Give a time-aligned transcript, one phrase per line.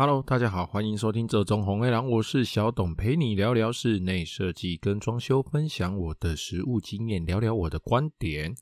[0.00, 8.54] Hello，大家好，欢迎收听这中红黑狼，我是小董，陪你聊聊室内设计跟装修，分享我的实务经验，聊聊我的观点。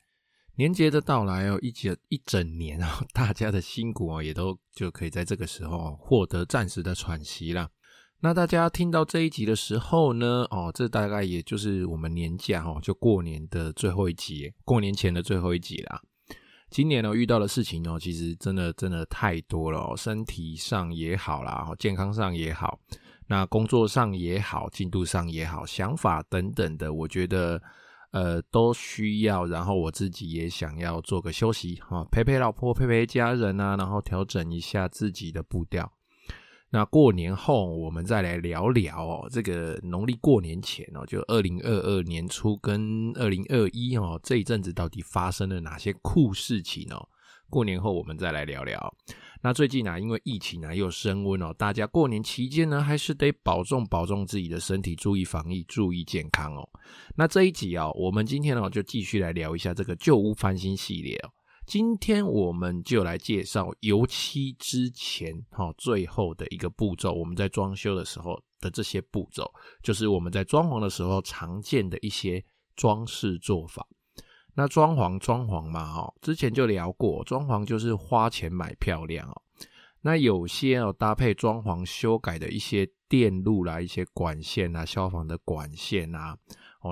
[0.57, 7.71] 年节的到来哦，一节一整年啊， 大家的辛苦啊，也都就可以在这个时候获得暂时的喘息啦。
[8.19, 16.03] 那大家听到这一集的时候呢，哦，这大概也就是我们年假哦，就过年的最后一集，过年前的最后一集啦。
[16.71, 22.79] 今年呢，遇到的事情呢，其实真的真的太多了哦，身体上也好啦，健康上也好，
[23.27, 27.61] 那工作上也好，进度上也好，想法等等的，我觉得
[28.11, 29.47] 呃都需要。
[29.47, 35.91] 然后我自己也想要做个休息哈，陪陪老婆，陪陪家人啊，然后调整一下自己的步调。
[36.71, 47.09] 那过年后，我们再来聊聊哦，这个农历过年前哦，就二零二二年初跟二零二一哦，这一阵子到底发生了哪些酷事情哦？
[47.49, 48.95] 过年后我们再来聊聊。
[49.41, 56.69] 那最近啊，因为疫情啊又升温哦，大家过年期间呢，还是得保重保重自己的身体，注意防疫，注意健康哦。
[57.17, 61.31] 那这一集啊，我们今天呢就继续来聊一下这个旧屋翻新系列哦。
[61.69, 69.53] 今天我们就来介绍油漆之前哈，最后的一个步骤，我们在装修的时候的这些步骤，
[69.83, 72.43] 就是我们在装潢的时候常见的一些
[72.75, 73.87] 装饰做法。
[74.55, 79.43] 那装潢装潢嘛哈，之前就聊过，装潢就是花钱买漂亮哦。
[80.01, 86.35] 那有些哦搭配装潢修改的一些电路啦，一些管线啊，消防的管线啊。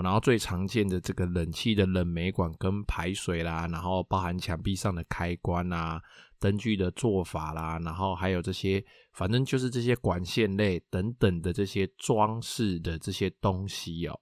[0.03, 6.01] 然后最常见的这个冷气的冷媒管跟排水啦，然后包含墙壁上的开关啊、
[6.39, 14.19] 灯具的做法啦，然后还有这些，反正就是这些管线类等等的这些装饰的这些东西哦。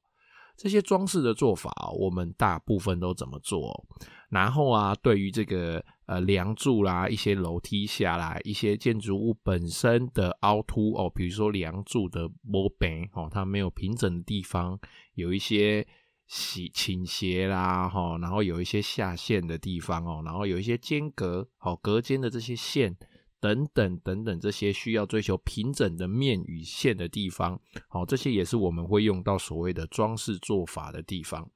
[0.57, 3.85] 这些装饰的做法，我们大部分都怎么做？
[4.29, 14.79] 然后啊，对于这个呃梁柱啦、一些楼梯下来、一些建筑物本身的凹凸哦，比如说梁柱的磨边哦，它没有平整的地方，
[15.15, 15.87] 有一些
[16.27, 22.97] 斜倾斜啦哈，然后有一些下陷的地方哦，然后有一些间隔哦，隔间的这些线。
[23.41, 31.47] 等等等等，这些需要追求平整的面与线的地方，好，这些也是我们会用到所谓的装饰做法的地方。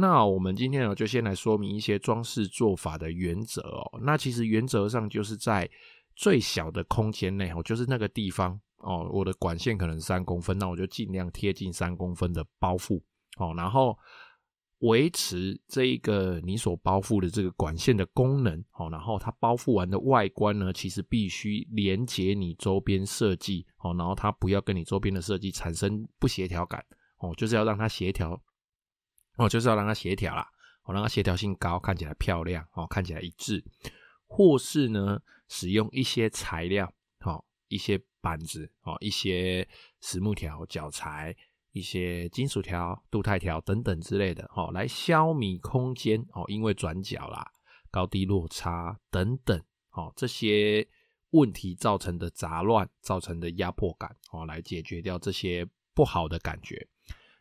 [0.00, 4.00] 那我们今天呢，就先来说明一些装饰做法的原则哦。
[4.02, 5.68] 那其实原则上就是在
[6.16, 13.00] 最小的空间内哦，就是那个地方哦，我的管线可能三公分，那我就尽量贴近三公分的包覆
[13.36, 13.96] 哦，然后。
[14.80, 26.82] 维持这一个你所包覆的这个管线的功能，哦，然后它包覆完的外观呢，其实必须连接你周边设计，哦，然后它不要跟你周边的设计产生不协调感，
[27.18, 28.42] 哦，就是要让它协调，
[29.40, 30.46] 哦，就是要让它协调啦，
[30.84, 33.64] 哦，让它协调性高，看起来漂亮，哦，看起来一致，
[34.26, 39.66] 或是呢，使用一些材料，好，一些板子，哦，一些
[40.00, 41.34] 实木条、脚材。
[41.72, 47.48] 一些金属条、镀钛条等等之类的，哦，来消弭空间，哦，因为转角啦、
[47.92, 49.56] 高低落差等等，
[49.92, 50.84] 哦，这些
[51.30, 55.64] 问题造成的杂乱、造成的压迫感，哦，来解决掉这些
[55.94, 56.88] 不好的感觉。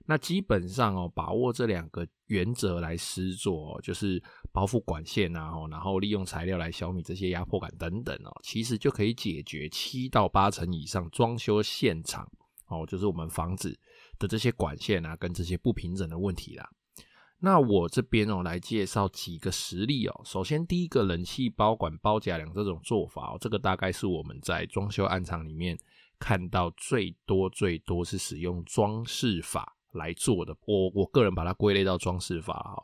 [0.09, 4.19] 那基本上哦，把握这两个原则来施作，就是
[4.51, 12.27] 包覆管线啊，然后利用材料来消弭这些压迫感等等哦，其实就可以解决七到八成以上装修现场，
[12.69, 13.79] 哦，就是我们房子。
[14.17, 16.69] 的这些管线啊，跟这些不平整的问题啦，
[17.39, 20.21] 那我这边哦来介绍几个实例哦。
[20.25, 25.79] 首先，第一个冷气包管包假梁这种做法哦，这个大概是我们在装修案场里面
[26.19, 30.55] 看到最多最多是使用装饰法来做的。
[30.65, 32.83] 我我个人把它归类到装饰法哈，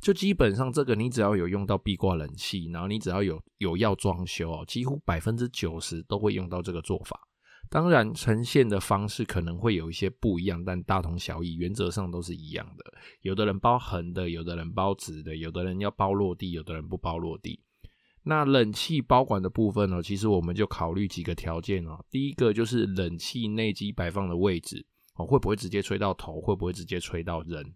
[0.00, 7.20] 就基本上这个你只要有用到壁挂冷气，然后你只要有有要装修哦，几乎百分之九十都会用到这个做法。
[7.68, 12.84] 当然，呈现的方式可能会有一些不一样，但大同小异，原则上都是一样的。
[13.22, 17.60] 有的人包横的，有的人包直的，有的人要包落地，有的人不包落地。
[18.22, 21.98] 那冷气包管的部分呢，其实我们就考虑几个条件哦。
[22.08, 24.86] 第一个就是冷气内机摆放的位置
[25.16, 27.74] 哦，会不会直接吹到头，会不会直接吹到人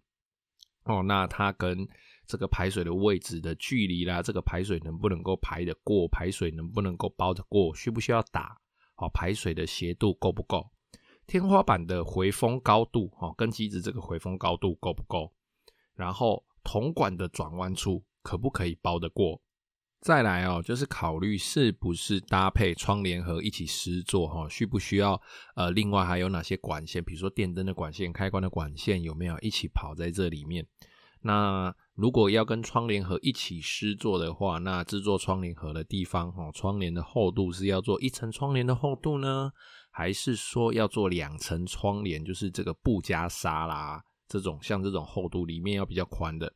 [0.85, 1.03] 哦？
[1.03, 1.87] 那它跟
[2.25, 8.57] 这个排水的位置的距离啦，这个排水能不能够排得过，排水能不能够包得过，需不需要打？
[8.95, 10.69] 好，排水的斜度够不够？
[11.27, 15.33] 天花板的回风高度，哦，跟机子这个回风高度够不够？
[15.93, 19.41] 然后铜管的转弯处可不可以包得过？
[20.01, 25.21] 再来哦，就是考虑是不是搭配窗帘盒一起施作，哈，需不需要？
[25.55, 27.03] 呃，另外还有哪些管线？
[27.03, 30.65] 比如说电灯的管线、开关的管线有没有一起跑在这里面？
[31.21, 39.51] 那如果要跟窗帘盒一起施作的话，那制作窗帘盒的地方，哦，窗帘的厚度是要做一层窗帘的厚度呢，
[39.91, 46.51] 还是说要做两层窗帘，就是这个布加纱啦，这种像这种厚度里面要比较宽的。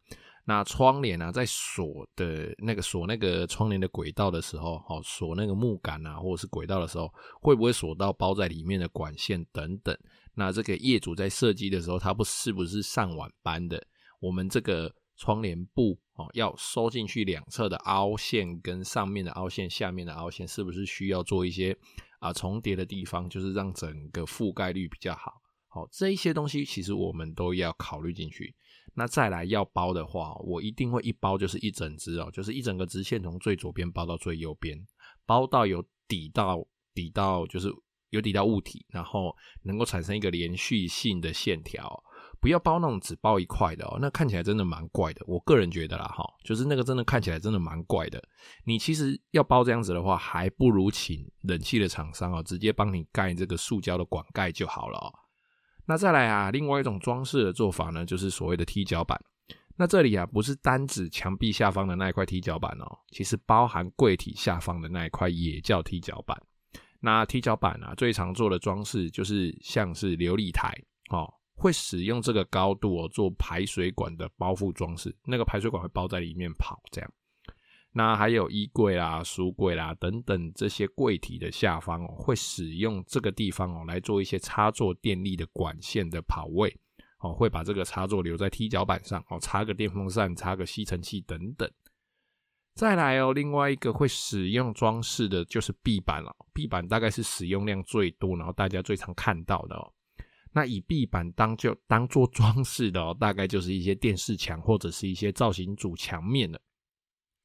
[0.48, 7.12] 那窗帘啊，在锁的那个锁那个窗帘的轨道的时候，好锁那个木杆啊，或者是轨道的时候，
[7.42, 9.98] 会不会锁到包在里面的管线等等？
[10.36, 13.84] 那这个业主在设计的时候，他不是不是上晚班的？
[14.20, 21.76] 我们这个窗帘布哦，要收进去两侧的凹陷跟上面的凹陷、下面的凹陷，是不是需要做一些
[22.20, 23.28] 啊重叠的地方？
[23.28, 25.42] 就是让整个覆盖率比较好。
[25.68, 28.54] 好，这一些东西其实我们都要考虑进去。
[28.96, 34.78] 那再来要包的话，我一定会一包就是一整支哦，就是一整个直线从最左边包到最右边，
[35.26, 37.70] 包到有抵到抵到就是
[38.12, 42.02] 有抵到物体，然后能够产生一个连续性的线条，
[42.40, 45.22] 不要包那种只包一块的哦，那看起来真的蛮怪的。
[45.28, 48.24] 我个人觉得啦哈，就是那个真的看起来真的蛮怪的。
[48.64, 55.12] 你其实要包这样子的话，还不如请冷气的厂商哦，直接帮你盖这个塑胶的管盖就好了哦。
[55.86, 59.20] 那再来啊，另外一种装饰的做法呢，就是所谓的踢脚板。
[59.78, 66.42] 那这里啊，不是单指墙壁下方的那一块踢脚板哦，其实包含柜体下方的那一块也叫踢脚板。
[67.02, 70.74] 那踢脚板啊，最常做的装饰就是像是琉璃台
[71.10, 77.12] 哦，会使用这个高度哦做排水管的包覆装饰，那个排水管会包在里面跑这样。
[77.98, 86.78] 那还有衣柜啦、书柜啦等等这些柜体的下方哦，会使用这个地方哦来做一些插座电力的管线的跑位
[87.20, 91.72] 哦，会把这个插座留在踢脚板上哦，插个电风扇、插个吸尘器等等。
[92.74, 99.94] 再来哦，另外一个会使用装饰的就是壁板了，壁板大概是使用量最多，然后大家最常看到的哦。
[100.52, 106.60] 那以壁板当就当做装饰的哦，大概就是一些电视墙或者是一些造型主墙面了。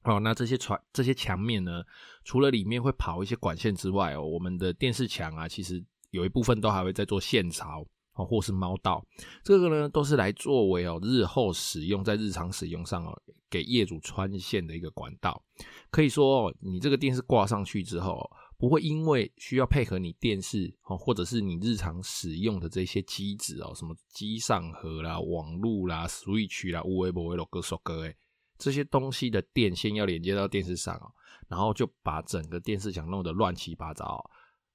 [0.04, 1.82] 哦，那这些传这些墙面呢，
[2.24, 9.04] 除了里面会跑一些管线之外哦，我们的电视墙啊，其实有一部分都还会在做线槽哦，或是猫道，
[9.44, 15.42] 这个呢都是来作为哦日后使用，在日常使用上哦，给业主穿线的一个管道。
[15.90, 18.18] 可以说哦，你这个电视挂上去之后，
[18.56, 28.16] 不会因为需要配合你电视哦，或者是你日常使用的这些机子哦，什么机上盒啦、网路啦、switch 啦、无微波微罗各首歌诶。
[28.60, 31.10] 这些东西的电线要连接到电视上哦，
[31.48, 34.22] 然后就把整个电视墙弄得乱七八糟。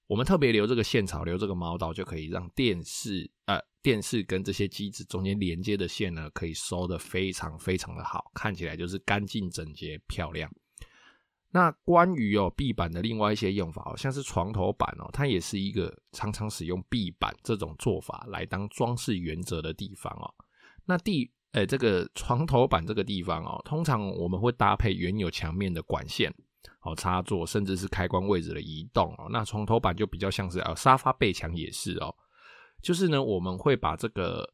[0.07, 10.51] 我们特别留这个线槽，留这个猫道，就可以让电视呃电视跟这些机子中间连接的线呢，可以收得非常非常的好，看起来就是干净整洁漂亮。
[11.49, 20.27] 那关于哦壁板的另外一些用法哦，像是床头板哦，它也是一个常常使用壁板这种做法来当装饰原则的地方哦。
[20.85, 26.29] 那第哎、这个床头板这个地方哦，通常我们会搭配原有墙面的管线
[26.81, 29.27] 哦，插座，甚至是开关位置的移动哦。
[29.31, 32.13] 那床头板就比较像是啊，沙发背墙也是哦。
[32.81, 34.45] 就是呢，我们会把这个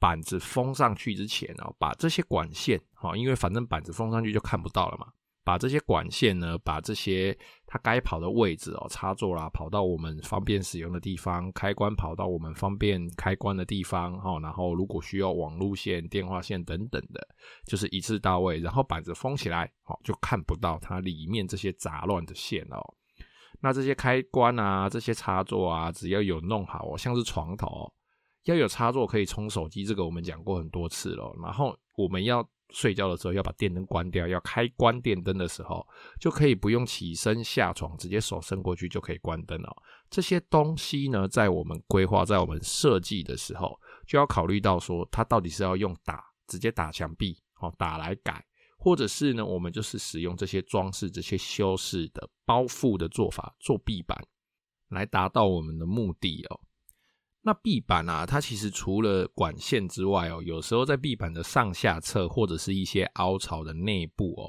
[0.00, 5.06] 板子封上去之前哦，把这些管线哦，因为反正板子封上去就看不到了嘛。
[5.50, 7.36] 把这些管线呢，把这些
[7.66, 14.38] 它该跑的位置哦，插座啦，跑到我们方便使用的地方；开关跑到我们方便开关的地方，哈。
[14.38, 17.20] 然后如果需要网路线、电话线等等的，
[17.66, 18.60] 就是一次到位。
[18.60, 22.78] 然后板子封起来，好，就看不到它里面这些杂乱的线哦。
[23.60, 27.92] 那这些开关啊，这些插座啊，只要有弄好哦，像是床头
[28.44, 31.34] 要有插座可以充手机，这个我们讲过很多次了。
[31.42, 32.48] 然后我们要。
[32.72, 35.86] 睡觉的时候要把电灯关掉，要开关电灯的时候，
[36.20, 39.70] 就可以不用起身下床，直接手伸过去就可以关灯了。
[40.08, 48.44] 这些东西呢，在我们规划、在我们设计的时候，就要考虑到说，它到底是要用打直接打墙壁，哦，打来改，
[48.76, 54.18] 或者是呢，我们就是使用这些装饰、这些修饰的包覆的做法做壁板，
[54.88, 56.60] 来达到我们的目的哦。
[57.42, 64.44] 那壁板啊，它其实除了管线之外哦，有时候在壁板的上下侧或者是一些凹槽的内部哦，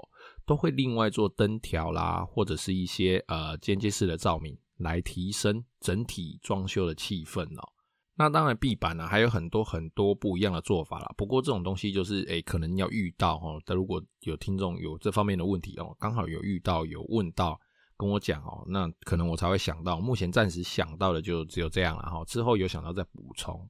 [0.45, 7.63] 都会另外做灯条啦，或者是一些呃间接式的照明，来提升整体装修的气氛哦。
[8.15, 11.09] 那当然，壁板呢还有很多很多不一样的做法啦。
[11.17, 13.61] 不过这种东西就是诶，可能要遇到哦。
[13.65, 17.57] 但如果有听众有这方面的问题哦，刚好有遇到有问到。
[18.01, 22.25] 跟我讲哦，那可能我才会想到，目前暂时想到的就只有这样了哈。
[22.25, 23.69] 之后有想到再补充。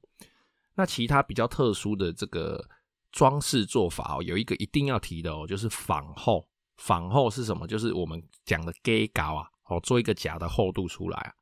[0.74, 2.66] 那其他比较特殊的这个
[3.10, 6.48] 装饰做法哦，有一个一定要提的哦，就是仿厚。
[6.78, 7.66] 仿厚是什么？
[7.66, 11.32] 就是我们讲的假高啊，哦，做一个假的厚度出来啊。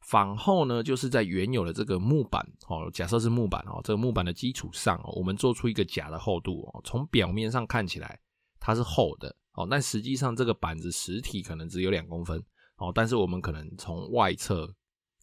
[0.00, 8.18] 仿后呢，就是在原有的这个木板哦，假设是木板哦，这个木板的基础上哦，我们做出一个假的厚度哦，从表面上看起来
[8.58, 12.42] 它是厚的哦，但实际上这个板子实体可能只有两公分
[12.76, 14.72] 哦，但是我们可能从外侧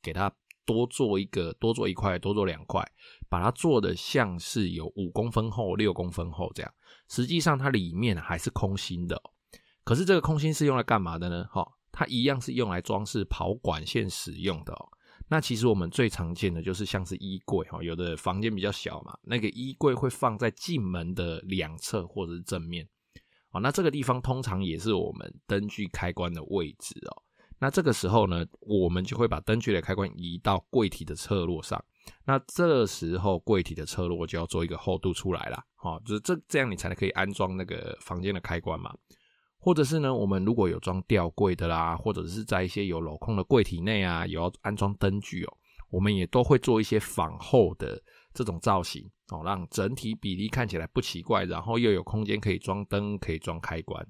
[0.02, 0.32] 给它
[0.66, 2.84] 多做一个，多做一块，多做两块，
[3.30, 6.74] 把它做的像是有五公分厚、六公分厚这样，
[7.10, 9.22] 实际上它里面还是空心的。
[9.84, 11.46] 可是这个空心是用来干嘛的呢？
[11.52, 11.66] 哈。
[11.90, 14.86] 它一样是用来装饰跑管线使用的哦。
[15.30, 22.88] 那其实我们最常见的就是像是衣柜哈，有的房间比较小嘛，那个衣柜会放在进门的两侧或者是正面。
[23.60, 27.24] 那这个地方通常也是我们灯具开关的位置哦。
[27.60, 31.84] 那这个时候呢，我们就会把灯具的开关移到柜体的侧落上。
[32.24, 35.64] 那这时候柜体的侧落就要做一个厚度出来啦。
[35.82, 38.94] 哦，就是这这样你才能可以安装那个房间的开关嘛。
[39.60, 45.58] 或者是呢，我们如果有装吊柜的啦，或者是在一些有镂空的柜体内啊，有要安装灯具哦，
[45.90, 48.02] 我们也都会做一些仿后的
[48.38, 54.08] 这种造型哦，让整体比例看起来不奇怪，然后又有空间可以装灯，可以装开关。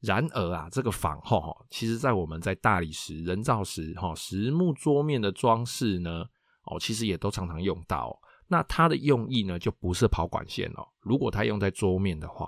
[0.00, 6.26] 然而啊，这个仿后哈，其实在我们在大理石、人造石哈、实木桌面的装饰呢，
[6.64, 8.20] 哦，其实也都常常用到。
[8.48, 10.86] 那它的用意呢，就不是跑管线哦。
[11.00, 12.46] 如果它用在桌面的话，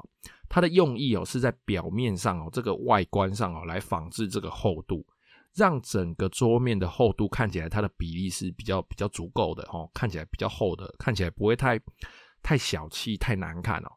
[0.51, 5.03] 它的用意哦，是在表面上哦，这个外观上哦，来仿制这个厚度，
[5.55, 11.81] 让整个桌面的厚度看起来它的比例是比较比较足够的哦，看起来比较厚的，看起来不会太
[12.43, 13.91] 太小气、太难看哦。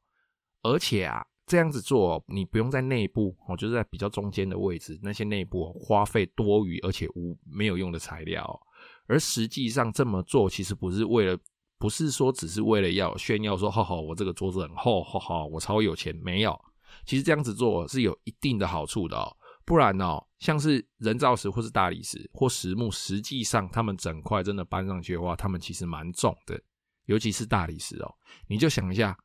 [0.61, 8.59] 而且啊，这样子做，你不用在内部哦，就是在比较中间的位置，那些内部哦，花费多余而且无没有用的材料。
[9.07, 11.37] 而实际上这么做，其实不是为了。
[11.79, 16.15] 不是说只是为了要炫耀说，哈哈，我这个桌子很厚，哈哈，我超有钱。
[16.23, 16.57] 没有，
[17.05, 19.35] 其实这样子做是有一定的好处的哦。
[19.65, 26.61] 不然哦，像是人造石或是大理石或实木，实际上他们整块真的搬上去的话，他们其实蛮重的。
[27.05, 28.13] 尤其是大理石哦，
[28.49, 29.17] 你就想一下，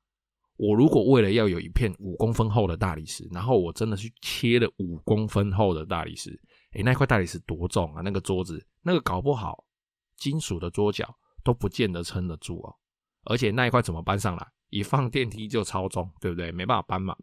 [0.56, 6.30] 我如果为了要有一片五公分厚的大理石，然后我真的去切了五公分厚的大理石，
[6.74, 8.00] 诶，那块大理石多重啊？
[8.00, 9.64] 那个桌子，那个搞不好
[10.16, 11.14] 金属的桌脚。
[11.44, 12.74] 都不见得撑得住哦，
[13.24, 14.46] 而且那一块怎么搬上来？
[14.68, 16.52] 一放电梯就超重，对不对？
[16.52, 17.16] 没办法搬嘛。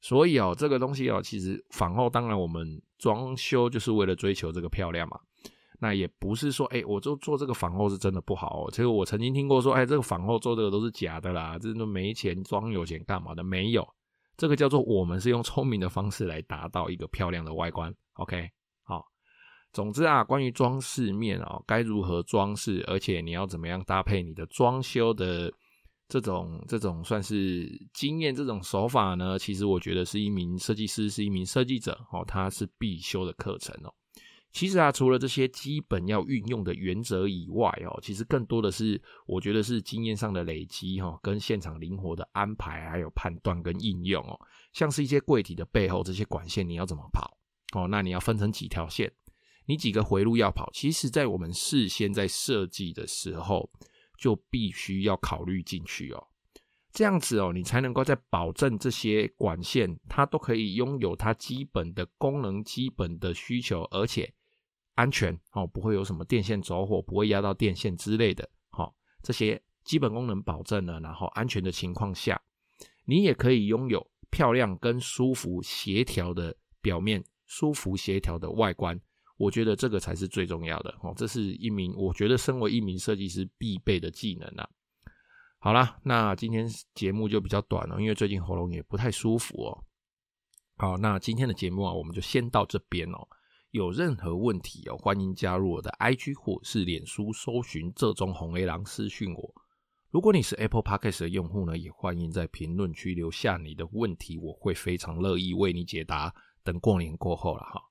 [0.00, 5.18] 所以哦，这个东西哦，其实仿后当然我们装修就是为了追求这个漂亮嘛。
[5.78, 8.70] 那也不是说，哎，我就做这个仿后是真的不好哦。
[8.70, 13.44] 其实我曾经听过说，哎，这个仿后做这个都是假的啦，这都没钱装有钱干嘛的？
[13.44, 13.86] 没有，
[14.38, 17.94] 这个叫做我们是用聪明的方式来达到一个漂亮的外观。
[18.14, 18.48] OK
[18.84, 19.04] 好。
[19.72, 25.52] 总之啊，关于装饰面啊，该如何装饰，而且你要怎么样搭配你的装修的
[26.08, 29.38] 这种这种算是经验，这种手法呢？
[29.38, 33.92] 其实我觉得是一名设计师，是一名设计者哦，他是必修的课程哦。
[34.52, 44.38] 其实啊，除了这些基本要运用的原则以外哦，其实更多的是我觉得是经验上的累积哈，跟现场灵活的安排，还有判断跟应用哦。
[44.72, 47.36] 像是一些柜体的背后这些管线，你要怎么跑
[47.74, 47.86] 哦？
[47.88, 49.12] 那你要分成几条线？
[49.66, 53.68] 你几个回路要跑，其实在我们事先在设计的时候，
[54.16, 56.26] 就必须要考虑进去哦。
[56.92, 64.32] 这样子哦，你才能够在保证这些管线它都可以拥有它基本的功能、基本的需求，而且
[64.94, 68.48] 安全哦，不会有什么电线走火，不会压到电线之类的。
[68.70, 72.40] 好，这些基本功能保证了，然后安全的情况下，
[73.04, 78.98] 你也可以拥有漂亮跟舒服协调的表面，舒服协调的外观。
[79.36, 84.68] 我觉得这个才是最重要的哦，这是一名我觉得身为一名设计师必备的技能啊。
[85.58, 89.84] 好啦，那今天节目就比较短了，因为最近喉咙也不太舒服哦。
[90.76, 93.26] 好，那今天的节目啊，我们就先到这边哦。
[93.72, 99.54] 有任何问题哦，欢迎加入我的 IG 或是脸书，搜寻这中红 A 狼私讯我。
[100.10, 106.32] 如果你是 Apple Podcast 的用户呢，也欢迎在评论区留下你的问题，我会非常乐意为你解答。
[106.62, 107.82] 等过年过后了哈。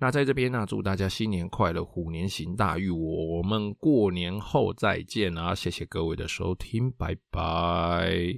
[0.00, 2.88] 那在这边呢，祝大家新年快乐，虎年行大运。
[2.90, 5.54] 我们过年后再见啊！
[5.54, 8.34] 谢谢各位的收听，拜拜。